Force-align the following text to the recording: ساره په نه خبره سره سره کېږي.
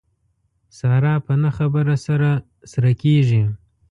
ساره 0.77 1.13
په 1.25 1.33
نه 1.41 1.49
خبره 1.57 1.95
سره 2.05 2.31
سره 2.71 2.91
کېږي. 3.01 3.43